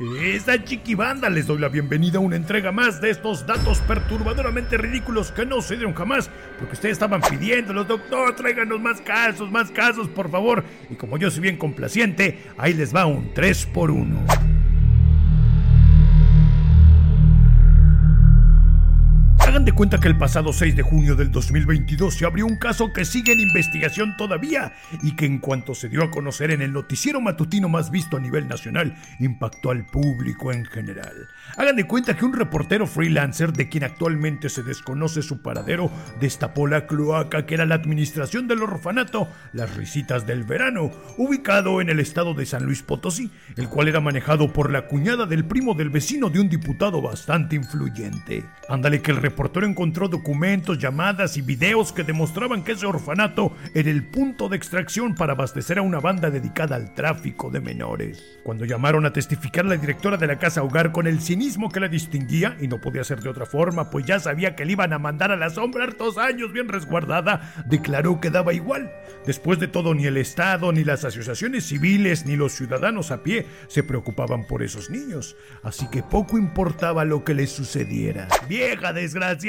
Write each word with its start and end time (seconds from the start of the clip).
Esta 0.00 0.64
chiquibanda 0.64 1.30
les 1.30 1.46
doy 1.46 1.60
la 1.60 1.68
bienvenida 1.68 2.18
a 2.18 2.20
una 2.20 2.34
entrega 2.34 2.72
más 2.72 3.00
de 3.00 3.10
estos 3.10 3.46
datos 3.46 3.78
perturbadoramente 3.82 4.76
ridículos 4.76 5.30
que 5.30 5.46
no 5.46 5.62
se 5.62 5.76
dieron 5.76 5.94
jamás, 5.94 6.28
porque 6.58 6.72
ustedes 6.72 6.94
estaban 6.94 7.20
pidiéndolos, 7.20 7.86
doctor, 7.86 8.34
tráiganos 8.34 8.80
más 8.80 9.00
casos, 9.00 9.52
más 9.52 9.70
casos, 9.70 10.08
por 10.08 10.32
favor. 10.32 10.64
Y 10.90 10.96
como 10.96 11.16
yo 11.16 11.30
soy 11.30 11.42
bien 11.42 11.56
complaciente, 11.56 12.42
ahí 12.58 12.74
les 12.74 12.92
va 12.92 13.06
un 13.06 13.32
3 13.34 13.66
por 13.66 13.92
1 13.92 14.53
De 19.64 19.72
cuenta 19.72 19.98
que 19.98 20.08
el 20.08 20.18
pasado 20.18 20.52
6 20.52 20.76
de 20.76 20.82
junio 20.82 21.16
del 21.16 21.30
2022 21.30 22.16
se 22.16 22.26
abrió 22.26 22.44
un 22.44 22.56
caso 22.56 22.92
que 22.92 23.06
sigue 23.06 23.32
en 23.32 23.40
investigación 23.40 24.14
todavía 24.14 24.74
y 25.02 25.16
que 25.16 25.24
en 25.24 25.38
cuanto 25.38 25.74
se 25.74 25.88
dio 25.88 26.04
a 26.04 26.10
conocer 26.10 26.50
en 26.50 26.60
el 26.60 26.70
noticiero 26.70 27.18
matutino 27.22 27.70
más 27.70 27.90
visto 27.90 28.18
a 28.18 28.20
nivel 28.20 28.46
nacional, 28.46 28.94
impactó 29.20 29.70
al 29.70 29.86
público 29.86 30.52
en 30.52 30.66
general. 30.66 31.28
Hagan 31.56 31.76
de 31.76 31.86
cuenta 31.86 32.14
que 32.14 32.26
un 32.26 32.34
reportero 32.34 32.86
freelancer 32.86 33.54
de 33.54 33.70
quien 33.70 33.84
actualmente 33.84 34.50
se 34.50 34.62
desconoce 34.62 35.22
su 35.22 35.40
paradero 35.40 35.90
destapó 36.20 36.66
la 36.66 36.86
cloaca 36.86 37.46
que 37.46 37.54
era 37.54 37.64
la 37.64 37.76
administración 37.76 38.46
del 38.46 38.62
orfanato 38.62 39.28
Las 39.54 39.74
Risitas 39.76 40.26
del 40.26 40.44
Verano, 40.44 40.90
ubicado 41.16 41.80
en 41.80 41.88
el 41.88 42.00
estado 42.00 42.34
de 42.34 42.44
San 42.44 42.66
Luis 42.66 42.82
Potosí, 42.82 43.30
el 43.56 43.70
cual 43.70 43.88
era 43.88 44.00
manejado 44.00 44.52
por 44.52 44.70
la 44.70 44.88
cuñada 44.88 45.24
del 45.24 45.46
primo 45.46 45.72
del 45.72 45.88
vecino 45.88 46.28
de 46.28 46.40
un 46.40 46.50
diputado 46.50 47.00
bastante 47.00 47.56
influyente. 47.56 48.44
Ándale 48.68 49.00
que 49.00 49.10
el 49.10 49.16
reportero 49.16 49.53
reportero 49.54 49.70
encontró 49.70 50.08
documentos, 50.08 50.78
llamadas 50.78 51.36
y 51.36 51.42
videos 51.42 51.92
que 51.92 52.02
demostraban 52.02 52.64
que 52.64 52.72
ese 52.72 52.86
orfanato 52.86 53.52
era 53.72 53.88
el 53.88 54.02
punto 54.02 54.48
de 54.48 54.56
extracción 54.56 55.14
para 55.14 55.34
abastecer 55.34 55.78
a 55.78 55.82
una 55.82 56.00
banda 56.00 56.30
dedicada 56.30 56.74
al 56.74 56.92
tráfico 56.92 57.50
de 57.50 57.60
menores. 57.60 58.40
Cuando 58.42 58.64
llamaron 58.64 59.06
a 59.06 59.12
testificar 59.12 59.64
la 59.64 59.76
directora 59.76 60.16
de 60.16 60.26
la 60.26 60.40
casa 60.40 60.64
hogar 60.64 60.90
con 60.90 61.06
el 61.06 61.20
cinismo 61.20 61.70
que 61.70 61.78
la 61.78 61.88
distinguía, 61.88 62.56
y 62.60 62.66
no 62.66 62.80
podía 62.80 63.04
ser 63.04 63.20
de 63.20 63.28
otra 63.28 63.46
forma, 63.46 63.90
pues 63.90 64.04
ya 64.06 64.18
sabía 64.18 64.56
que 64.56 64.64
le 64.64 64.72
iban 64.72 64.92
a 64.92 64.98
mandar 64.98 65.30
a 65.30 65.36
la 65.36 65.50
sombra 65.50 65.84
hartos 65.84 66.18
años 66.18 66.52
bien 66.52 66.68
resguardada, 66.68 67.64
declaró 67.66 68.20
que 68.20 68.30
daba 68.30 68.54
igual. 68.54 68.90
Después 69.24 69.60
de 69.60 69.68
todo, 69.68 69.94
ni 69.94 70.06
el 70.06 70.16
Estado, 70.16 70.72
ni 70.72 70.82
las 70.82 71.04
asociaciones 71.04 71.64
civiles, 71.64 72.26
ni 72.26 72.34
los 72.34 72.52
ciudadanos 72.52 73.12
a 73.12 73.22
pie 73.22 73.46
se 73.68 73.84
preocupaban 73.84 74.46
por 74.46 74.64
esos 74.64 74.90
niños. 74.90 75.36
Así 75.62 75.88
que 75.88 76.02
poco 76.02 76.38
importaba 76.38 77.04
lo 77.04 77.22
que 77.22 77.34
les 77.34 77.50
sucediera. 77.50 78.26
¡Vieja 78.48 78.92
desgracia! 78.92 79.43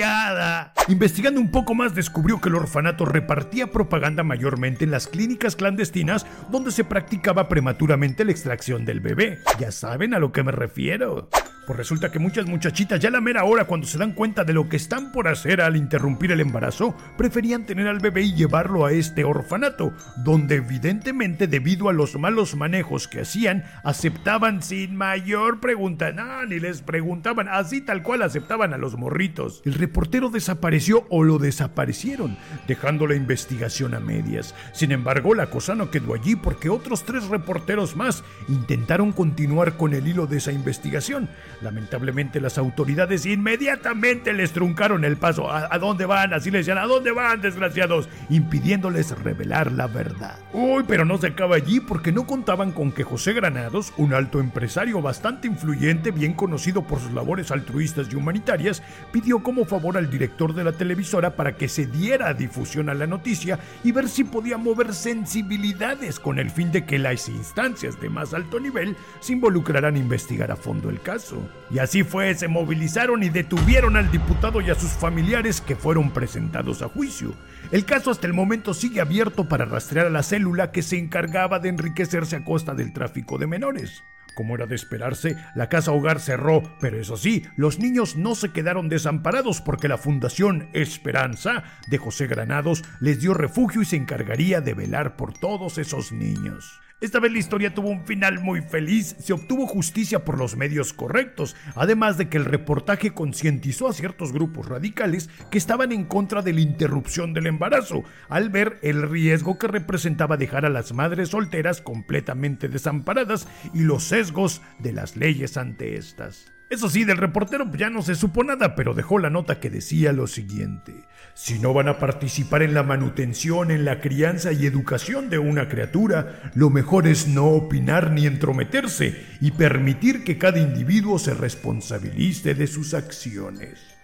Investigando 0.88 1.40
un 1.40 1.52
poco 1.52 1.74
más 1.74 1.96
descubrió 1.96 2.42
que 2.42 2.50
el 2.50 2.56
orfanato 2.56 3.06
repartía 3.06 3.68
propaganda 3.68 4.24
mayormente 4.24 4.84
en 4.84 4.92
las 4.92 5.08
clínicas 5.08 5.56
clandestinas 5.56 6.26
donde 6.52 6.72
se 6.72 6.84
practicaba 6.84 7.48
prematuramente 7.48 8.26
la 8.26 8.32
extracción 8.32 8.86
del 8.86 9.00
bebé. 9.00 9.40
Ya 9.60 9.72
saben 9.72 10.14
a 10.14 10.20
lo 10.20 10.32
que 10.32 10.44
me 10.44 10.52
refiero. 10.52 11.30
Pues 11.66 11.78
resulta 11.78 12.12
que 12.12 12.20
muchas 12.20 12.46
muchachitas 12.46 13.00
ya 13.00 13.10
la 13.10 13.22
mera 13.22 13.44
hora 13.44 13.66
cuando 13.66 13.88
se 13.88 13.98
dan 13.98 14.14
cuenta 14.14 14.44
de 14.44 14.54
lo 14.54 14.70
que 14.70 14.78
están 14.78 15.12
por 15.12 15.28
hacer 15.28 15.62
al 15.62 15.76
interrumpir 15.76 16.32
el 16.32 16.40
embarazo, 16.40 16.96
preferían 17.18 17.66
tener 17.66 17.88
al 17.88 18.00
bebé 18.00 18.22
y 18.22 18.36
llevarlo 18.36 18.86
a 18.86 18.92
este 18.92 19.24
orfanato, 19.24 19.92
donde 20.18 20.56
evidentemente 20.56 21.48
debido 21.48 21.90
a 21.90 21.94
los 21.94 22.16
malos 22.20 22.56
manejos 22.56 23.08
que 23.08 23.22
hacían, 23.22 23.64
aceptaban 23.84 24.62
sin 24.62 24.96
mayor 24.96 25.60
pregunta, 25.60 26.12
no, 26.12 26.46
ni 26.46 26.60
les 26.60 26.84
preguntaban, 26.84 27.48
así 27.50 27.82
tal 27.82 28.04
cual 28.04 28.22
aceptaban 28.22 28.74
a 28.74 28.78
los 28.78 28.96
morritos. 28.96 29.64
El 29.66 29.74
reportero 29.74 30.30
desapareció 30.30 31.08
o 31.10 31.24
lo 31.24 31.40
desaparecieron, 31.40 32.38
dejando 32.68 33.08
la 33.08 33.16
investigación 33.16 33.96
a 33.96 34.00
medias. 34.00 34.54
Sin 34.72 34.92
embargo, 34.92 35.34
la 35.34 35.50
cosa 35.50 35.74
no 35.74 35.90
quedó 35.90 36.14
allí 36.14 36.36
porque 36.36 36.70
otros 36.70 37.06
tres 37.06 37.28
reporteros 37.28 37.96
más 37.96 38.24
intentaron 38.48 39.12
continuar 39.12 39.78
con 39.78 39.96
el 39.96 40.08
hilo 40.08 40.28
de 40.28 40.38
esa 40.38 40.52
investigación 40.52 41.28
Lamentablemente 41.62 42.42
las 42.42 42.58
autoridades 42.58 43.26
inmediatamente 43.26 44.34
les 44.34 44.52
truncaron 44.52 45.06
el 45.06 45.18
paso. 45.18 45.52
¿A, 45.52 45.78
dónde 45.80 46.06
van? 46.06 46.34
Así 46.34 46.52
les 46.52 46.66
decían, 46.66 46.78
¿a 46.78 46.88
dónde 46.88 47.12
van, 47.12 47.42
desgraciados? 47.42 48.10
Impidiéndoles 48.30 49.12
revelar 49.24 49.72
la 49.72 49.88
verdad. 49.88 50.38
Uy, 50.54 50.84
pero 50.88 51.06
no 51.06 51.18
se 51.18 51.28
acaba 51.28 51.56
allí 51.56 51.80
porque 51.80 52.12
no 52.12 52.26
contaban 52.26 52.72
con 52.72 52.92
que 52.92 53.04
José 53.04 53.34
Granados, 53.34 53.94
un 53.98 54.14
alto 54.14 54.40
empresario 54.40 55.02
bastante 55.02 55.48
influyente, 55.48 56.12
bien 56.12 56.34
conocido 56.34 56.84
por 56.84 57.00
sus 57.00 57.12
labores 57.12 57.52
altruistas 57.52 58.08
y 58.12 58.16
humanitarias, 58.16 58.84
pidió 59.12 59.44
como 59.44 59.66
favor 59.66 59.98
al 59.98 60.10
director 60.10 60.54
de 60.54 60.64
la 60.64 60.72
televisora 60.72 61.36
para 61.36 61.56
que 61.56 61.68
se 61.68 61.86
diera 61.86 62.34
difusión 62.34 62.90
a 62.90 62.94
la 62.94 63.08
noticia 63.08 63.60
y 63.84 63.92
ver 63.92 64.10
si 64.10 64.24
podía 64.24 64.58
mover 64.58 64.94
sensibilidades 64.94 66.20
con 66.20 66.40
el 66.40 66.50
fin 66.50 66.72
de 66.72 66.86
que 66.86 67.00
las 67.00 67.30
instancias 67.30 68.00
de 68.00 68.10
más 68.10 68.34
alto 68.34 68.60
nivel 68.60 68.96
se 69.20 69.34
involucraran 69.34 69.96
a 69.96 70.00
investigar 70.00 70.52
a 70.52 70.56
fondo 70.56 70.90
el 70.90 71.02
caso. 71.02 71.45
Y 71.72 71.80
así 71.80 72.04
fue, 72.04 72.34
se 72.36 72.48
movilizaron 72.48 73.24
y 73.24 73.30
detuvieron 73.30 73.98
al 73.98 74.12
diputado 74.12 74.62
y 74.62 74.70
a 74.70 74.76
sus 74.76 74.92
familiares 74.92 75.62
que 75.62 75.76
fueron 75.76 76.12
presentados 76.12 76.82
a 76.82 76.90
juicio. 76.90 77.34
El 77.72 77.86
caso 77.86 78.12
hasta 78.12 78.28
el 78.28 78.34
momento 78.34 78.74
sigue 78.74 79.02
abierto 79.02 79.48
para 79.48 79.66
rastrear 79.66 80.08
a 80.08 80.12
la 80.12 80.24
célula 80.24 80.72
que 80.72 80.84
se 80.84 80.98
encargaba 80.98 81.60
de 81.60 81.70
enriquecerse 81.70 82.36
a 82.36 82.44
costa 82.44 82.74
del 82.74 82.94
tráfico 82.94 83.38
de 83.38 83.48
menores. 83.48 84.04
Como 84.36 84.56
era 84.56 84.68
de 84.68 84.76
esperarse, 84.76 85.38
la 85.56 85.70
casa 85.70 85.94
hogar 85.94 86.20
cerró, 86.20 86.62
pero 86.82 87.00
eso 87.00 87.16
sí, 87.16 87.44
los 87.56 87.80
niños 87.80 88.18
no 88.18 88.36
se 88.36 88.52
quedaron 88.52 88.90
desamparados 88.90 89.62
porque 89.62 89.88
la 89.88 89.98
Fundación 89.98 90.70
Esperanza 90.74 91.64
de 91.88 91.98
José 91.98 92.28
Granados 92.28 92.84
les 93.00 93.22
dio 93.22 93.34
refugio 93.34 93.82
y 93.82 93.86
se 93.86 93.96
encargaría 93.96 94.60
de 94.60 94.74
velar 94.74 95.16
por 95.16 95.34
todos 95.34 95.78
esos 95.78 96.12
niños. 96.12 96.82
Esta 97.02 97.20
vez 97.20 97.34
la 97.34 97.40
historia 97.40 97.74
tuvo 97.74 97.90
un 97.90 98.06
final 98.06 98.40
muy 98.40 98.62
feliz, 98.62 99.18
se 99.20 99.34
obtuvo 99.34 99.68
justicia 99.68 100.24
por 100.24 100.40
los 100.40 100.56
medios 100.56 100.94
correctos, 100.94 101.54
además 101.76 102.18
de 102.18 102.30
que 102.30 102.38
el 102.38 102.46
reportaje 102.46 103.12
concientizó 103.12 103.90
a 103.90 103.94
ciertos 103.94 104.32
grupos 104.32 104.70
radicales 104.70 105.30
que 105.52 105.58
estaban 105.58 105.92
en 105.92 106.06
contra 106.06 106.42
de 106.42 106.54
la 106.54 106.62
interrupción 106.62 107.34
del 107.34 107.48
embarazo, 107.48 108.06
al 108.30 108.50
ver 108.50 108.80
el 108.82 109.10
riesgo 109.10 109.60
que 109.60 109.68
representaba 109.68 110.38
dejar 110.38 110.66
a 110.66 110.70
las 110.70 110.94
madres 110.94 111.30
solteras 111.30 111.82
completamente 111.82 112.70
desamparadas 112.70 113.46
y 113.74 113.82
los 113.82 114.06
sesgos 114.06 114.62
de 114.80 114.94
las 114.94 115.18
leyes 115.18 115.58
ante 115.58 115.98
estas. 115.98 116.55
Eso 116.76 116.90
sí, 116.90 117.06
del 117.06 117.16
reportero 117.16 117.72
ya 117.72 117.90
no 117.90 118.02
se 118.02 118.16
supo 118.16 118.44
nada, 118.44 118.76
pero 118.76 118.94
dejó 118.94 119.18
la 119.18 119.30
nota 119.30 119.62
que 119.62 119.70
decía 119.70 120.12
lo 120.12 120.28
siguiente. 120.28 121.06
Si 121.34 121.58
no 121.58 121.74
van 121.74 121.88
a 121.88 122.00
participar 122.00 122.64
en 122.64 122.74
la 122.74 122.84
manutención, 122.84 123.72
en 123.72 123.86
la 123.86 124.02
crianza 124.02 124.52
y 124.52 124.66
educación 124.66 125.30
de 125.30 125.38
una 125.38 125.70
criatura, 125.70 126.52
lo 126.54 126.70
mejor 126.70 127.08
es 127.08 127.30
no 127.30 127.46
opinar 127.46 128.12
ni 128.12 128.26
entrometerse 128.26 129.26
y 129.40 129.52
permitir 129.52 130.26
que 130.26 130.38
cada 130.38 130.60
individuo 130.60 131.18
se 131.18 131.34
responsabilice 131.34 132.56
de 132.56 132.68
sus 132.68 132.94
acciones. 132.94 133.95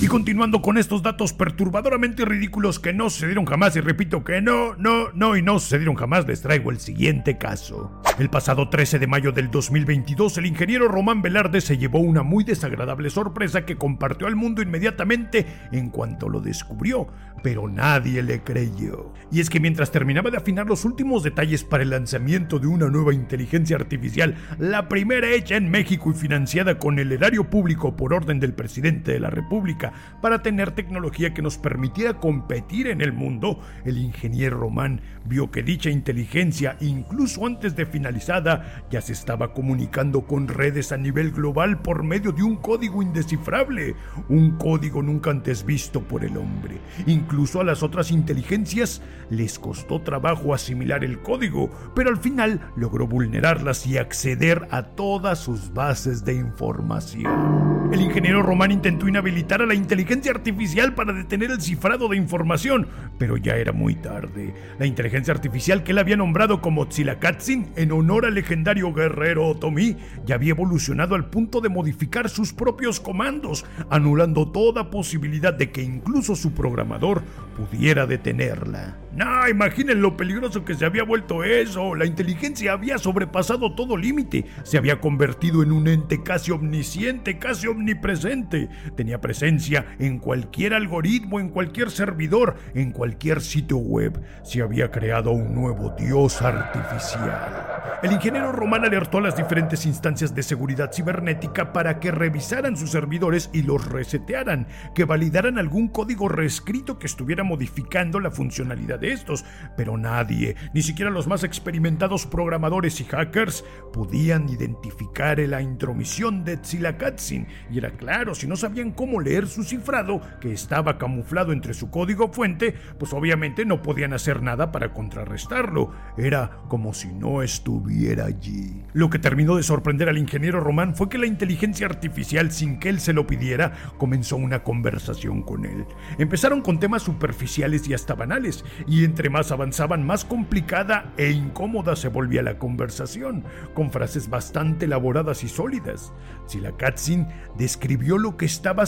Y 0.00 0.08
continuando 0.08 0.60
con 0.60 0.76
estos 0.76 1.02
datos 1.02 1.32
perturbadoramente 1.32 2.24
ridículos 2.24 2.78
que 2.78 2.92
no 2.92 3.08
sucedieron 3.08 3.46
jamás, 3.46 3.74
y 3.76 3.80
repito 3.80 4.22
que 4.22 4.42
no, 4.42 4.74
no, 4.76 5.10
no 5.14 5.36
y 5.36 5.42
no 5.42 5.58
sucedieron 5.58 5.96
jamás, 5.96 6.26
les 6.26 6.42
traigo 6.42 6.70
el 6.70 6.78
siguiente 6.78 7.38
caso. 7.38 8.02
El 8.18 8.30
pasado 8.30 8.68
13 8.68 8.98
de 8.98 9.06
mayo 9.06 9.32
del 9.32 9.50
2022, 9.50 10.38
el 10.38 10.46
ingeniero 10.46 10.88
Román 10.88 11.22
Velarde 11.22 11.60
se 11.60 11.78
llevó 11.78 11.98
una 11.98 12.22
muy 12.22 12.44
desagradable 12.44 13.10
sorpresa 13.10 13.64
que 13.64 13.76
compartió 13.76 14.26
al 14.26 14.36
mundo 14.36 14.62
inmediatamente 14.62 15.46
en 15.72 15.90
cuanto 15.90 16.28
lo 16.28 16.40
descubrió, 16.40 17.08
pero 17.42 17.68
nadie 17.68 18.22
le 18.22 18.42
creyó. 18.42 19.12
Y 19.30 19.40
es 19.40 19.50
que 19.50 19.60
mientras 19.60 19.92
terminaba 19.92 20.30
de 20.30 20.36
afinar 20.36 20.66
los 20.66 20.84
últimos 20.84 21.22
detalles 21.22 21.64
para 21.64 21.82
el 21.82 21.90
lanzamiento 21.90 22.58
de 22.58 22.66
una 22.66 22.88
nueva 22.88 23.14
inteligencia 23.14 23.76
artificial, 23.76 24.34
la 24.58 24.88
primera 24.88 25.30
hecha 25.30 25.56
en 25.56 25.70
México 25.70 26.10
y 26.10 26.14
financiada 26.14 26.78
con 26.78 26.98
el 26.98 27.12
erario 27.12 27.48
público 27.50 27.96
por 27.96 28.12
orden 28.12 28.40
del 28.40 28.54
presidente 28.54 29.12
de 29.12 29.20
la 29.20 29.30
República, 29.30 29.45
pública 29.48 29.92
para 30.20 30.42
tener 30.42 30.72
tecnología 30.72 31.34
que 31.34 31.42
nos 31.42 31.58
permitiera 31.58 32.18
competir 32.20 32.88
en 32.88 33.00
el 33.00 33.12
mundo, 33.12 33.60
el 33.84 33.98
ingeniero 33.98 34.58
Román 34.58 35.00
vio 35.24 35.50
que 35.50 35.62
dicha 35.62 35.90
inteligencia, 35.90 36.76
incluso 36.80 37.46
antes 37.46 37.76
de 37.76 37.86
finalizada, 37.86 38.84
ya 38.90 39.00
se 39.00 39.12
estaba 39.12 39.52
comunicando 39.52 40.26
con 40.26 40.48
redes 40.48 40.92
a 40.92 40.96
nivel 40.96 41.32
global 41.32 41.80
por 41.82 42.02
medio 42.02 42.32
de 42.32 42.42
un 42.42 42.56
código 42.56 43.02
indescifrable, 43.02 43.94
un 44.28 44.56
código 44.56 45.02
nunca 45.02 45.30
antes 45.30 45.64
visto 45.64 46.02
por 46.02 46.24
el 46.24 46.36
hombre. 46.36 46.80
Incluso 47.06 47.60
a 47.60 47.64
las 47.64 47.82
otras 47.82 48.10
inteligencias 48.10 49.02
les 49.30 49.58
costó 49.58 50.00
trabajo 50.00 50.54
asimilar 50.54 51.04
el 51.04 51.20
código, 51.20 51.70
pero 51.94 52.10
al 52.10 52.18
final 52.18 52.60
logró 52.76 53.06
vulnerarlas 53.06 53.86
y 53.86 53.98
acceder 53.98 54.66
a 54.70 54.82
todas 54.82 55.38
sus 55.38 55.72
bases 55.72 56.24
de 56.24 56.34
información. 56.34 57.86
El 57.92 58.00
ingeniero 58.00 58.42
Román 58.42 58.72
intentó 58.72 59.08
inhabilitar 59.08 59.35
habilitar 59.36 59.60
a 59.60 59.66
la 59.66 59.74
inteligencia 59.74 60.32
artificial 60.32 60.94
para 60.94 61.12
detener 61.12 61.50
el 61.50 61.60
cifrado 61.60 62.08
de 62.08 62.16
información, 62.16 62.88
pero 63.18 63.36
ya 63.36 63.56
era 63.56 63.70
muy 63.70 63.94
tarde. 63.94 64.54
La 64.78 64.86
inteligencia 64.86 65.34
artificial 65.34 65.82
que 65.82 65.92
él 65.92 65.98
había 65.98 66.16
nombrado 66.16 66.62
como 66.62 66.88
Tzilakatsin 66.88 67.68
en 67.76 67.92
honor 67.92 68.24
al 68.24 68.32
legendario 68.32 68.94
guerrero 68.94 69.46
Otomi 69.46 69.98
ya 70.24 70.36
había 70.36 70.52
evolucionado 70.52 71.14
al 71.14 71.28
punto 71.28 71.60
de 71.60 71.68
modificar 71.68 72.30
sus 72.30 72.54
propios 72.54 72.98
comandos, 72.98 73.66
anulando 73.90 74.50
toda 74.50 74.88
posibilidad 74.88 75.52
de 75.52 75.70
que 75.70 75.82
incluso 75.82 76.34
su 76.34 76.54
programador 76.54 77.22
pudiera 77.58 78.06
detenerla. 78.06 78.96
No, 79.16 79.48
imaginen 79.48 80.02
lo 80.02 80.14
peligroso 80.14 80.62
que 80.62 80.74
se 80.74 80.84
había 80.84 81.02
vuelto 81.02 81.42
eso. 81.42 81.94
La 81.94 82.04
inteligencia 82.04 82.72
había 82.72 82.98
sobrepasado 82.98 83.74
todo 83.74 83.96
límite. 83.96 84.44
Se 84.62 84.76
había 84.76 85.00
convertido 85.00 85.62
en 85.62 85.72
un 85.72 85.88
ente 85.88 86.22
casi 86.22 86.50
omnisciente, 86.50 87.38
casi 87.38 87.66
omnipresente. 87.66 88.68
Tenía 88.94 89.18
presencia 89.26 89.96
en 89.98 90.20
cualquier 90.20 90.72
algoritmo, 90.72 91.40
en 91.40 91.48
cualquier 91.48 91.90
servidor, 91.90 92.54
en 92.74 92.92
cualquier 92.92 93.40
sitio 93.40 93.76
web. 93.78 94.22
Se 94.44 94.62
había 94.62 94.92
creado 94.92 95.32
un 95.32 95.52
nuevo 95.52 95.92
dios 95.98 96.40
artificial. 96.42 97.72
El 98.02 98.12
ingeniero 98.12 98.52
Román 98.52 98.84
alertó 98.84 99.18
a 99.18 99.22
las 99.22 99.36
diferentes 99.36 99.84
instancias 99.84 100.32
de 100.34 100.42
seguridad 100.44 100.92
cibernética 100.92 101.72
para 101.72 101.98
que 101.98 102.12
revisaran 102.12 102.76
sus 102.76 102.90
servidores 102.90 103.50
y 103.52 103.62
los 103.62 103.88
resetearan, 103.88 104.68
que 104.94 105.04
validaran 105.04 105.58
algún 105.58 105.88
código 105.88 106.28
reescrito 106.28 106.98
que 106.98 107.06
estuviera 107.06 107.42
modificando 107.42 108.20
la 108.20 108.30
funcionalidad 108.30 109.00
de 109.00 109.12
estos, 109.12 109.44
pero 109.76 109.96
nadie, 109.96 110.54
ni 110.72 110.82
siquiera 110.82 111.10
los 111.10 111.26
más 111.26 111.42
experimentados 111.42 112.26
programadores 112.26 113.00
y 113.00 113.04
hackers, 113.04 113.64
podían 113.92 114.48
identificar 114.50 115.38
la 115.40 115.60
intromisión 115.60 116.44
de 116.44 116.58
Tzilakatsin. 116.58 117.48
Y 117.70 117.78
era 117.78 117.90
claro, 117.90 118.34
si 118.34 118.46
no 118.46 118.54
sabían 118.56 118.92
cómo 118.92 119.15
leer 119.20 119.46
su 119.46 119.64
cifrado, 119.64 120.20
que 120.40 120.52
estaba 120.52 120.98
camuflado 120.98 121.52
entre 121.52 121.74
su 121.74 121.90
código 121.90 122.32
fuente, 122.32 122.74
pues 122.98 123.12
obviamente 123.12 123.64
no 123.64 123.82
podían 123.82 124.12
hacer 124.12 124.42
nada 124.42 124.72
para 124.72 124.92
contrarrestarlo. 124.92 125.92
Era 126.16 126.58
como 126.68 126.94
si 126.94 127.08
no 127.08 127.42
estuviera 127.42 128.26
allí. 128.26 128.82
Lo 128.92 129.10
que 129.10 129.18
terminó 129.18 129.56
de 129.56 129.62
sorprender 129.62 130.08
al 130.08 130.18
ingeniero 130.18 130.60
Román 130.60 130.94
fue 130.94 131.08
que 131.08 131.18
la 131.18 131.26
inteligencia 131.26 131.86
artificial, 131.86 132.50
sin 132.52 132.78
que 132.78 132.88
él 132.88 133.00
se 133.00 133.12
lo 133.12 133.26
pidiera, 133.26 133.72
comenzó 133.98 134.36
una 134.36 134.62
conversación 134.62 135.42
con 135.42 135.64
él. 135.64 135.84
Empezaron 136.18 136.62
con 136.62 136.78
temas 136.78 137.02
superficiales 137.02 137.88
y 137.88 137.94
hasta 137.94 138.14
banales, 138.14 138.64
y 138.86 139.04
entre 139.04 139.30
más 139.30 139.52
avanzaban, 139.52 140.06
más 140.06 140.24
complicada 140.24 141.12
e 141.16 141.30
incómoda 141.30 141.96
se 141.96 142.08
volvía 142.08 142.42
la 142.42 142.58
conversación, 142.58 143.44
con 143.74 143.90
frases 143.90 144.28
bastante 144.28 144.86
elaboradas 144.86 145.44
y 145.44 145.48
sólidas. 145.48 146.12
Silakatsin 146.46 147.26
describió 147.58 148.18
lo 148.18 148.36
que 148.36 148.46
estaba 148.46 148.86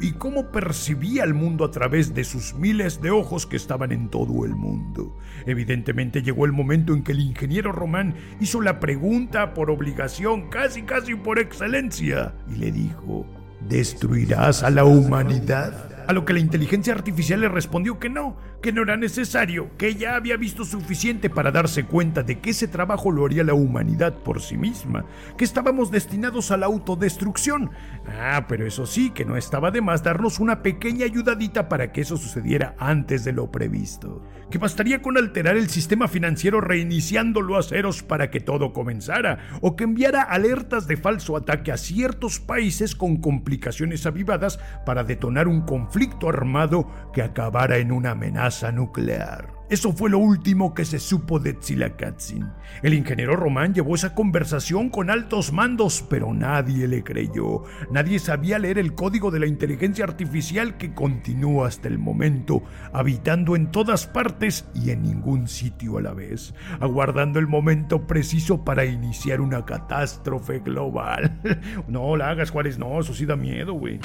y 0.00 0.12
cómo 0.12 0.50
percibía 0.50 1.24
el 1.24 1.34
mundo 1.34 1.64
a 1.64 1.70
través 1.70 2.14
de 2.14 2.24
sus 2.24 2.54
miles 2.54 3.00
de 3.00 3.10
ojos 3.10 3.46
que 3.46 3.56
estaban 3.56 3.92
en 3.92 4.08
todo 4.08 4.44
el 4.44 4.54
mundo. 4.54 5.18
Evidentemente 5.46 6.22
llegó 6.22 6.46
el 6.46 6.52
momento 6.52 6.94
en 6.94 7.02
que 7.02 7.12
el 7.12 7.20
ingeniero 7.20 7.70
Román 7.70 8.14
hizo 8.40 8.60
la 8.60 8.80
pregunta 8.80 9.54
por 9.54 9.70
obligación, 9.70 10.48
casi 10.48 10.82
casi 10.82 11.14
por 11.14 11.38
excelencia, 11.38 12.34
y 12.50 12.56
le 12.56 12.72
dijo, 12.72 13.26
¿destruirás 13.68 14.62
a 14.62 14.70
la 14.70 14.84
humanidad? 14.84 15.91
A 16.06 16.12
lo 16.12 16.24
que 16.24 16.32
la 16.32 16.40
inteligencia 16.40 16.92
artificial 16.92 17.40
le 17.40 17.48
respondió 17.48 18.00
que 18.00 18.08
no, 18.08 18.36
que 18.60 18.72
no 18.72 18.82
era 18.82 18.96
necesario, 18.96 19.70
que 19.76 19.94
ya 19.94 20.16
había 20.16 20.36
visto 20.36 20.64
suficiente 20.64 21.30
para 21.30 21.52
darse 21.52 21.84
cuenta 21.84 22.22
de 22.22 22.40
que 22.40 22.50
ese 22.50 22.66
trabajo 22.66 23.12
lo 23.12 23.24
haría 23.24 23.44
la 23.44 23.54
humanidad 23.54 24.14
por 24.14 24.40
sí 24.40 24.56
misma, 24.56 25.04
que 25.36 25.44
estábamos 25.44 25.90
destinados 25.90 26.50
a 26.50 26.56
la 26.56 26.66
autodestrucción. 26.66 27.70
Ah, 28.18 28.46
pero 28.48 28.66
eso 28.66 28.84
sí, 28.84 29.10
que 29.10 29.24
no 29.24 29.36
estaba 29.36 29.70
de 29.70 29.80
más 29.80 30.02
darnos 30.02 30.40
una 30.40 30.62
pequeña 30.62 31.04
ayudadita 31.04 31.68
para 31.68 31.92
que 31.92 32.00
eso 32.00 32.16
sucediera 32.16 32.74
antes 32.78 33.24
de 33.24 33.32
lo 33.32 33.52
previsto. 33.52 34.22
Que 34.50 34.58
bastaría 34.58 35.02
con 35.02 35.16
alterar 35.16 35.56
el 35.56 35.70
sistema 35.70 36.08
financiero 36.08 36.60
reiniciándolo 36.60 37.56
a 37.56 37.62
ceros 37.62 38.02
para 38.02 38.30
que 38.30 38.40
todo 38.40 38.72
comenzara, 38.72 39.38
o 39.60 39.76
que 39.76 39.84
enviara 39.84 40.22
alertas 40.22 40.88
de 40.88 40.96
falso 40.96 41.36
ataque 41.36 41.70
a 41.70 41.76
ciertos 41.76 42.40
países 42.40 42.96
con 42.96 43.16
complicaciones 43.18 44.04
avivadas 44.04 44.58
para 44.84 45.04
detonar 45.04 45.46
un 45.46 45.62
conflicto 45.62 45.91
conflicto 45.92 46.30
armado 46.30 46.86
que 47.12 47.20
acabara 47.20 47.76
en 47.76 47.92
una 47.92 48.12
amenaza 48.12 48.72
nuclear. 48.72 49.52
Eso 49.68 49.92
fue 49.92 50.08
lo 50.08 50.18
último 50.18 50.72
que 50.72 50.86
se 50.86 50.98
supo 50.98 51.38
de 51.38 51.52
Tzilakatsin. 51.52 52.50
El 52.82 52.94
ingeniero 52.94 53.36
Román 53.36 53.74
llevó 53.74 53.94
esa 53.94 54.14
conversación 54.14 54.88
con 54.88 55.10
altos 55.10 55.52
mandos, 55.52 56.02
pero 56.08 56.32
nadie 56.32 56.88
le 56.88 57.04
creyó. 57.04 57.64
Nadie 57.90 58.18
sabía 58.20 58.58
leer 58.58 58.78
el 58.78 58.94
código 58.94 59.30
de 59.30 59.40
la 59.40 59.46
inteligencia 59.46 60.06
artificial 60.06 60.78
que 60.78 60.94
continúa 60.94 61.68
hasta 61.68 61.88
el 61.88 61.98
momento, 61.98 62.62
habitando 62.94 63.54
en 63.54 63.70
todas 63.70 64.06
partes 64.06 64.64
y 64.74 64.92
en 64.92 65.02
ningún 65.02 65.46
sitio 65.46 65.98
a 65.98 66.02
la 66.02 66.14
vez, 66.14 66.54
aguardando 66.80 67.38
el 67.38 67.48
momento 67.48 68.06
preciso 68.06 68.64
para 68.64 68.86
iniciar 68.86 69.42
una 69.42 69.66
catástrofe 69.66 70.60
global. 70.60 71.38
no 71.86 72.16
la 72.16 72.30
hagas, 72.30 72.50
Juárez, 72.50 72.78
no, 72.78 72.98
eso 72.98 73.12
sí 73.12 73.26
da 73.26 73.36
miedo, 73.36 73.74
güey. 73.74 74.00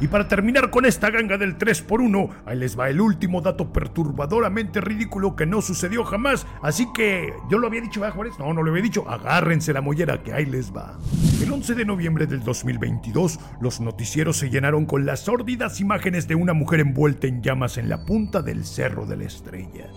Y 0.00 0.06
para 0.06 0.28
terminar 0.28 0.70
con 0.70 0.86
esta 0.86 1.10
ganga 1.10 1.38
del 1.38 1.58
3x1, 1.58 2.30
ahí 2.46 2.56
les 2.56 2.78
va 2.78 2.88
el 2.88 3.00
último 3.00 3.40
dato 3.40 3.72
perturbadoramente 3.72 4.80
ridículo 4.80 5.34
que 5.34 5.44
no 5.44 5.60
sucedió 5.60 6.04
jamás. 6.04 6.46
Así 6.62 6.86
que, 6.92 7.32
¿yo 7.50 7.58
lo 7.58 7.66
había 7.66 7.80
dicho, 7.80 8.00
¿verdad, 8.00 8.14
Juárez? 8.14 8.34
No, 8.38 8.52
no 8.54 8.62
lo 8.62 8.70
había 8.70 8.82
dicho. 8.82 9.08
Agárrense 9.08 9.72
la 9.72 9.80
mollera 9.80 10.22
que 10.22 10.32
ahí 10.32 10.46
les 10.46 10.72
va. 10.74 10.96
El 11.42 11.50
11 11.50 11.74
de 11.74 11.84
noviembre 11.84 12.26
del 12.26 12.44
2022, 12.44 13.40
los 13.60 13.80
noticieros 13.80 14.36
se 14.36 14.50
llenaron 14.50 14.86
con 14.86 15.04
las 15.04 15.20
sórdidas 15.20 15.80
imágenes 15.80 16.28
de 16.28 16.36
una 16.36 16.52
mujer 16.52 16.80
envuelta 16.80 17.26
en 17.26 17.42
llamas 17.42 17.76
en 17.76 17.88
la 17.88 18.04
punta 18.04 18.40
del 18.40 18.64
Cerro 18.64 19.04
de 19.04 19.16
la 19.16 19.24
Estrella. 19.24 19.88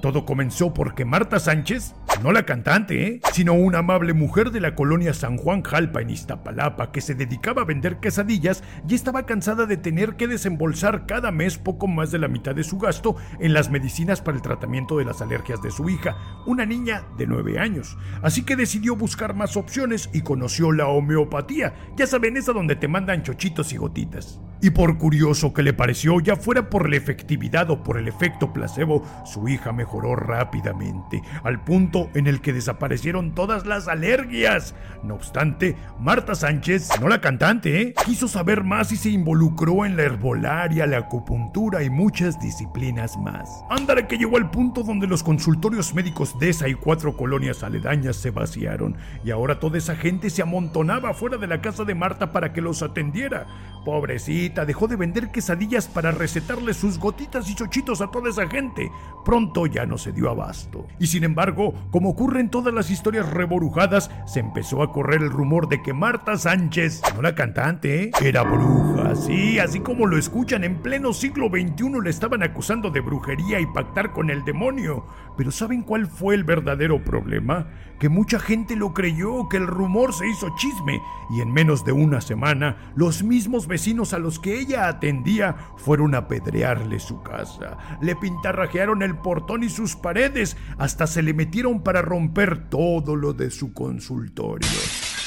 Todo 0.00 0.24
comenzó 0.24 0.72
porque 0.72 1.04
Marta 1.04 1.40
Sánchez, 1.40 1.94
no 2.22 2.30
la 2.30 2.44
cantante, 2.44 3.06
¿eh? 3.06 3.20
sino 3.32 3.54
una 3.54 3.78
amable 3.78 4.12
mujer 4.12 4.50
de 4.52 4.60
la 4.60 4.74
colonia 4.74 5.12
San 5.12 5.36
Juan 5.36 5.62
Jalpa 5.62 6.00
en 6.00 6.10
Iztapalapa 6.10 6.92
que 6.92 7.00
se 7.00 7.14
dedicaba 7.14 7.62
a 7.62 7.64
vender 7.64 7.98
quesadillas 7.98 8.62
y 8.88 8.94
estaba 8.94 9.26
cansada 9.26 9.66
de 9.66 9.76
tener 9.76 10.16
que 10.16 10.28
desembolsar 10.28 11.06
cada 11.06 11.32
mes 11.32 11.58
poco 11.58 11.88
más 11.88 12.12
de 12.12 12.18
la 12.18 12.28
mitad 12.28 12.54
de 12.54 12.64
su 12.64 12.78
gasto 12.78 13.16
en 13.40 13.52
las 13.52 13.70
medicinas 13.70 14.20
para 14.20 14.36
el 14.36 14.42
tratamiento 14.42 14.98
de 14.98 15.04
las 15.04 15.20
alergias 15.20 15.62
de 15.62 15.72
su 15.72 15.88
hija, 15.90 16.16
una 16.46 16.64
niña 16.64 17.04
de 17.16 17.26
9 17.26 17.58
años. 17.58 17.96
Así 18.22 18.44
que 18.44 18.56
decidió 18.56 18.94
buscar 18.94 19.34
más 19.34 19.56
opciones 19.56 20.10
y 20.12 20.22
conoció 20.22 20.70
la 20.70 20.86
homeopatía, 20.86 21.74
ya 21.96 22.06
saben, 22.06 22.36
esa 22.36 22.52
donde 22.52 22.76
te 22.76 22.88
mandan 22.88 23.22
chochitos 23.22 23.72
y 23.72 23.76
gotitas. 23.76 24.40
Y 24.60 24.70
por 24.70 24.98
curioso 24.98 25.52
que 25.52 25.62
le 25.62 25.72
pareció, 25.72 26.18
ya 26.18 26.34
fuera 26.34 26.68
por 26.68 26.90
la 26.90 26.96
efectividad 26.96 27.70
o 27.70 27.84
por 27.84 27.96
el 27.96 28.08
efecto 28.08 28.52
placebo, 28.52 29.04
su 29.24 29.48
hija 29.48 29.72
mejoró 29.72 30.16
rápidamente, 30.16 31.22
al 31.44 31.62
punto 31.62 32.10
en 32.14 32.26
el 32.26 32.40
que 32.40 32.52
desaparecieron 32.52 33.34
todas 33.34 33.66
las 33.66 33.86
alergias. 33.86 34.74
No 35.04 35.14
obstante, 35.14 35.76
Marta 36.00 36.34
Sánchez, 36.34 36.88
no 37.00 37.08
la 37.08 37.20
cantante, 37.20 37.80
¿eh? 37.80 37.94
quiso 38.04 38.26
saber 38.26 38.64
más 38.64 38.90
y 38.90 38.96
se 38.96 39.10
involucró 39.10 39.84
en 39.84 39.96
la 39.96 40.02
herbolaria, 40.02 40.86
la 40.86 40.98
acupuntura 40.98 41.84
y 41.84 41.90
muchas 41.90 42.40
disciplinas 42.40 43.16
más. 43.16 43.48
Ándale 43.70 44.08
que 44.08 44.18
llegó 44.18 44.38
al 44.38 44.50
punto 44.50 44.82
donde 44.82 45.06
los 45.06 45.22
consultorios 45.22 45.94
médicos 45.94 46.36
de 46.40 46.48
esa 46.48 46.68
y 46.68 46.74
cuatro 46.74 47.16
colonias 47.16 47.62
aledañas 47.62 48.16
se 48.16 48.32
vaciaron, 48.32 48.96
y 49.24 49.30
ahora 49.30 49.60
toda 49.60 49.78
esa 49.78 49.94
gente 49.94 50.30
se 50.30 50.42
amontonaba 50.42 51.14
fuera 51.14 51.36
de 51.36 51.46
la 51.46 51.60
casa 51.60 51.84
de 51.84 51.94
Marta 51.94 52.32
para 52.32 52.52
que 52.52 52.60
los 52.60 52.82
atendiera. 52.82 53.46
Pobrecita 53.88 54.66
dejó 54.66 54.86
de 54.86 54.96
vender 54.96 55.30
quesadillas 55.30 55.88
para 55.88 56.10
recetarle 56.10 56.74
sus 56.74 56.98
gotitas 56.98 57.48
y 57.48 57.54
chochitos 57.54 58.02
a 58.02 58.10
toda 58.10 58.28
esa 58.28 58.46
gente. 58.46 58.92
Pronto 59.24 59.64
ya 59.64 59.86
no 59.86 59.96
se 59.96 60.12
dio 60.12 60.28
abasto. 60.28 60.86
Y 60.98 61.06
sin 61.06 61.24
embargo, 61.24 61.72
como 61.90 62.10
ocurre 62.10 62.40
en 62.40 62.50
todas 62.50 62.74
las 62.74 62.90
historias 62.90 63.30
reborujadas, 63.30 64.10
se 64.26 64.40
empezó 64.40 64.82
a 64.82 64.92
correr 64.92 65.22
el 65.22 65.30
rumor 65.30 65.70
de 65.70 65.80
que 65.80 65.94
Marta 65.94 66.36
Sánchez, 66.36 67.00
no 67.14 67.22
la 67.22 67.34
cantante, 67.34 68.10
era 68.20 68.42
bruja. 68.42 69.14
Sí, 69.14 69.58
así 69.58 69.80
como 69.80 70.06
lo 70.06 70.18
escuchan, 70.18 70.64
en 70.64 70.82
pleno 70.82 71.14
siglo 71.14 71.48
XXI 71.48 72.02
le 72.04 72.10
estaban 72.10 72.42
acusando 72.42 72.90
de 72.90 73.00
brujería 73.00 73.58
y 73.58 73.66
pactar 73.66 74.12
con 74.12 74.28
el 74.28 74.44
demonio. 74.44 75.06
Pero 75.38 75.50
¿saben 75.50 75.80
cuál 75.80 76.08
fue 76.08 76.34
el 76.34 76.44
verdadero 76.44 77.02
problema? 77.02 77.68
Que 77.98 78.08
mucha 78.08 78.38
gente 78.38 78.76
lo 78.76 78.92
creyó, 78.92 79.48
que 79.48 79.56
el 79.56 79.66
rumor 79.66 80.12
se 80.12 80.28
hizo 80.28 80.54
chisme 80.56 81.00
y 81.30 81.40
en 81.40 81.52
menos 81.52 81.84
de 81.84 81.92
una 81.92 82.20
semana 82.20 82.92
los 82.94 83.22
mismos 83.22 83.66
vecinos 83.66 83.77
a 84.12 84.18
los 84.18 84.38
que 84.38 84.58
ella 84.58 84.88
atendía 84.88 85.56
fueron 85.76 86.14
a 86.14 86.18
apedrearle 86.18 86.98
su 86.98 87.22
casa. 87.22 87.78
Le 88.02 88.16
pintarrajearon 88.16 89.02
el 89.02 89.16
portón 89.16 89.62
y 89.62 89.68
sus 89.68 89.96
paredes, 89.96 90.56
hasta 90.78 91.06
se 91.06 91.22
le 91.22 91.32
metieron 91.32 91.82
para 91.82 92.02
romper 92.02 92.68
todo 92.68 93.16
lo 93.16 93.32
de 93.32 93.50
su 93.50 93.72
consultorio. 93.72 94.68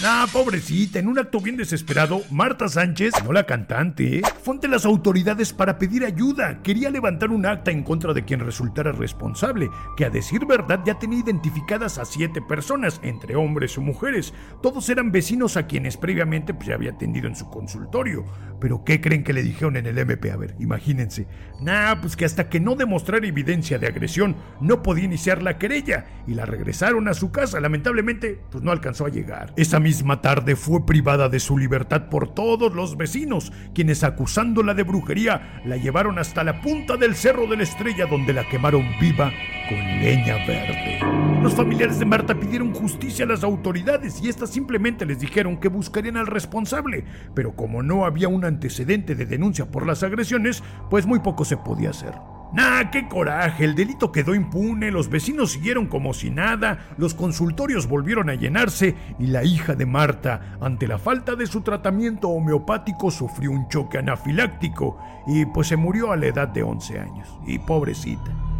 Ah, 0.03 0.25
pobrecita, 0.31 0.97
en 0.97 1.07
un 1.07 1.19
acto 1.19 1.39
bien 1.39 1.57
desesperado, 1.57 2.21
Marta 2.31 2.67
Sánchez, 2.67 3.13
no 3.23 3.31
la 3.33 3.45
cantante, 3.45 4.17
¿eh? 4.17 4.21
fue 4.41 4.55
ante 4.55 4.67
las 4.67 4.85
autoridades 4.85 5.53
para 5.53 5.77
pedir 5.77 6.03
ayuda. 6.03 6.61
Quería 6.63 6.89
levantar 6.89 7.29
un 7.29 7.45
acta 7.45 7.69
en 7.69 7.83
contra 7.83 8.13
de 8.13 8.25
quien 8.25 8.39
resultara 8.39 8.91
responsable, 8.91 9.69
que 9.95 10.05
a 10.05 10.09
decir 10.09 10.45
verdad 10.47 10.79
ya 10.85 10.97
tenía 10.97 11.19
identificadas 11.19 11.99
a 11.99 12.05
siete 12.05 12.41
personas, 12.41 12.99
entre 13.03 13.35
hombres 13.35 13.77
o 13.77 13.81
mujeres. 13.81 14.33
Todos 14.63 14.89
eran 14.89 15.11
vecinos 15.11 15.55
a 15.55 15.67
quienes 15.67 15.97
previamente 15.97 16.53
pues, 16.53 16.67
ya 16.67 16.75
había 16.75 16.91
atendido 16.91 17.27
en 17.27 17.35
su 17.35 17.49
consultorio. 17.49 18.25
Pero 18.59 18.83
¿qué 18.83 19.01
creen 19.01 19.23
que 19.23 19.33
le 19.33 19.43
dijeron 19.43 19.75
en 19.75 19.87
el 19.87 19.97
MP? 19.97 20.31
A 20.31 20.37
ver, 20.37 20.55
imagínense. 20.59 21.27
Nah, 21.59 21.99
pues 21.99 22.15
que 22.15 22.25
hasta 22.25 22.47
que 22.47 22.59
no 22.59 22.75
demostrara 22.75 23.25
evidencia 23.25 23.79
de 23.79 23.87
agresión, 23.87 24.35
no 24.61 24.83
podía 24.83 25.05
iniciar 25.05 25.41
la 25.41 25.57
querella 25.57 26.05
y 26.27 26.35
la 26.35 26.45
regresaron 26.45 27.07
a 27.07 27.13
su 27.13 27.31
casa. 27.31 27.59
Lamentablemente, 27.59 28.39
pues 28.51 28.63
no 28.63 28.71
alcanzó 28.71 29.05
a 29.05 29.09
llegar. 29.09 29.53
Esa 29.57 29.79
misma 29.81 30.21
tarde 30.21 30.55
fue 30.55 30.85
privada 30.85 31.27
de 31.27 31.41
su 31.41 31.57
libertad 31.57 32.07
por 32.07 32.33
todos 32.33 32.73
los 32.73 32.95
vecinos, 32.95 33.51
quienes 33.73 34.05
acusándola 34.05 34.73
de 34.73 34.83
brujería 34.83 35.61
la 35.65 35.75
llevaron 35.75 36.19
hasta 36.19 36.45
la 36.45 36.61
punta 36.61 36.95
del 36.95 37.15
cerro 37.15 37.47
de 37.47 37.57
la 37.57 37.63
estrella 37.63 38.05
donde 38.05 38.31
la 38.31 38.47
quemaron 38.47 38.85
viva 39.01 39.33
con 39.67 39.77
leña 39.77 40.35
verde. 40.47 40.99
Los 41.41 41.55
familiares 41.55 41.99
de 41.99 42.05
Marta 42.05 42.39
pidieron 42.39 42.73
justicia 42.73 43.25
a 43.25 43.27
las 43.27 43.43
autoridades 43.43 44.21
y 44.23 44.29
estas 44.29 44.51
simplemente 44.51 45.05
les 45.05 45.19
dijeron 45.19 45.57
que 45.57 45.67
buscarían 45.67 46.15
al 46.15 46.27
responsable, 46.27 47.03
pero 47.35 47.55
como 47.55 47.83
no 47.83 48.05
había 48.05 48.29
un 48.29 48.45
antecedente 48.45 49.15
de 49.15 49.25
denuncia 49.25 49.65
por 49.65 49.85
las 49.85 50.03
agresiones, 50.03 50.63
pues 50.89 51.05
muy 51.05 51.19
poco 51.19 51.43
se 51.43 51.57
podía 51.57 51.89
hacer. 51.89 52.13
¡Nah, 52.53 52.89
qué 52.91 53.07
coraje! 53.07 53.63
El 53.63 53.75
delito 53.75 54.11
quedó 54.11 54.35
impune, 54.35 54.91
los 54.91 55.09
vecinos 55.09 55.53
siguieron 55.53 55.87
como 55.87 56.13
si 56.13 56.29
nada, 56.29 56.79
los 56.97 57.13
consultorios 57.13 57.87
volvieron 57.87 58.29
a 58.29 58.35
llenarse 58.35 58.95
y 59.19 59.27
la 59.27 59.45
hija 59.45 59.73
de 59.73 59.85
Marta, 59.85 60.57
ante 60.59 60.85
la 60.85 60.97
falta 60.97 61.35
de 61.35 61.47
su 61.47 61.61
tratamiento 61.61 62.27
homeopático, 62.27 63.09
sufrió 63.09 63.51
un 63.51 63.69
choque 63.69 63.99
anafiláctico 63.99 64.99
y 65.27 65.45
pues 65.45 65.67
se 65.67 65.77
murió 65.77 66.11
a 66.11 66.17
la 66.17 66.27
edad 66.27 66.49
de 66.49 66.63
11 66.63 66.99
años. 66.99 67.27
Y 67.47 67.57
pobrecita. 67.59 68.50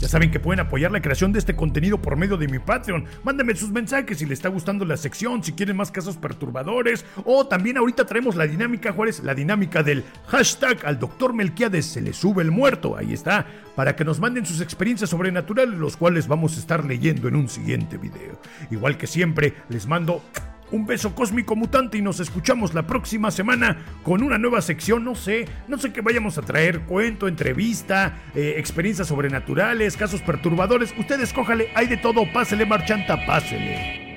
Ya 0.00 0.08
saben 0.08 0.30
que 0.30 0.40
pueden 0.40 0.60
apoyar 0.60 0.90
la 0.90 1.02
creación 1.02 1.30
de 1.30 1.38
este 1.38 1.54
contenido 1.54 2.00
por 2.00 2.16
medio 2.16 2.38
de 2.38 2.48
mi 2.48 2.58
Patreon. 2.58 3.04
Mándenme 3.22 3.54
sus 3.54 3.70
mensajes 3.70 4.16
si 4.16 4.24
les 4.24 4.38
está 4.38 4.48
gustando 4.48 4.86
la 4.86 4.96
sección, 4.96 5.44
si 5.44 5.52
quieren 5.52 5.76
más 5.76 5.90
casos 5.90 6.16
perturbadores. 6.16 7.04
O 7.26 7.46
también 7.46 7.76
ahorita 7.76 8.06
traemos 8.06 8.34
la 8.34 8.46
dinámica, 8.46 8.92
Juárez, 8.94 9.22
la 9.22 9.34
dinámica 9.34 9.82
del 9.82 10.02
hashtag 10.28 10.86
al 10.86 10.98
doctor 10.98 11.34
Melquiades 11.34 11.84
se 11.84 12.00
le 12.00 12.14
sube 12.14 12.42
el 12.42 12.50
muerto. 12.50 12.96
Ahí 12.96 13.12
está, 13.12 13.46
para 13.76 13.94
que 13.94 14.06
nos 14.06 14.20
manden 14.20 14.46
sus 14.46 14.62
experiencias 14.62 15.10
sobrenaturales, 15.10 15.78
los 15.78 15.98
cuales 15.98 16.26
vamos 16.26 16.56
a 16.56 16.60
estar 16.60 16.82
leyendo 16.82 17.28
en 17.28 17.36
un 17.36 17.50
siguiente 17.50 17.98
video. 17.98 18.40
Igual 18.70 18.96
que 18.96 19.06
siempre, 19.06 19.52
les 19.68 19.86
mando 19.86 20.22
un 20.72 20.86
beso 20.86 21.14
cósmico 21.14 21.56
mutante 21.56 21.98
y 21.98 22.02
nos 22.02 22.20
escuchamos 22.20 22.74
la 22.74 22.86
próxima 22.86 23.30
semana 23.30 23.78
con 24.02 24.22
una 24.22 24.38
nueva 24.38 24.62
sección, 24.62 25.04
no 25.04 25.14
sé, 25.14 25.46
no 25.68 25.78
sé 25.78 25.92
qué 25.92 26.00
vayamos 26.00 26.38
a 26.38 26.42
traer, 26.42 26.80
cuento, 26.80 27.28
entrevista, 27.28 28.18
eh, 28.34 28.54
experiencias 28.58 29.08
sobrenaturales, 29.08 29.96
casos 29.96 30.22
perturbadores, 30.22 30.94
ustedes 30.98 31.32
cójale, 31.32 31.70
hay 31.74 31.86
de 31.86 31.96
todo, 31.96 32.24
pásele 32.32 32.66
marchanta, 32.66 33.24
pásele. 33.26 34.09